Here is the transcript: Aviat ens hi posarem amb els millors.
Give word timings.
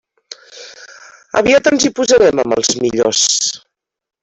Aviat 1.41 1.69
ens 1.73 1.85
hi 1.89 1.93
posarem 2.01 2.43
amb 2.47 2.57
els 2.59 2.73
millors. 2.87 3.23